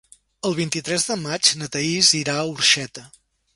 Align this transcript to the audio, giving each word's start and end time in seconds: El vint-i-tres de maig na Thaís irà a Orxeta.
El 0.49 0.55
vint-i-tres 0.59 1.05
de 1.09 1.17
maig 1.25 1.51
na 1.61 1.69
Thaís 1.77 2.11
irà 2.23 2.41
a 2.41 2.49
Orxeta. 2.57 3.07